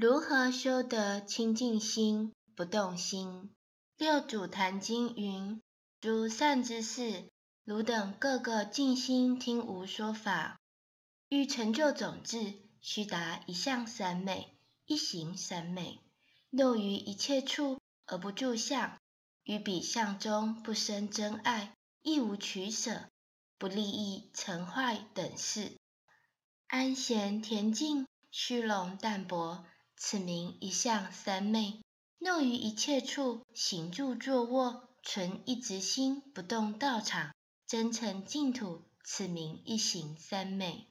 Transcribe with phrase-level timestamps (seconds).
[0.00, 3.50] 如何修得清净心、不动心？
[3.96, 5.60] 六祖坛经云：
[6.00, 7.28] 诸善知识，
[7.64, 10.60] 汝等个个静心听吾说法，
[11.28, 14.56] 欲成就种智，须达一向三昧、
[14.86, 15.98] 一行三昧。
[16.48, 19.00] 六于一切处而不住相，
[19.42, 23.08] 于彼相中不生真爱，亦无取舍，
[23.58, 25.76] 不利益成坏等事，
[26.68, 29.66] 安闲恬静，虚荣淡泊，
[29.98, 31.80] 此名一向三昧。
[32.20, 37.34] 诺于一切处行住坐卧，存一直心，不动道场，
[37.66, 40.86] 真诚净土，此名一行三昧。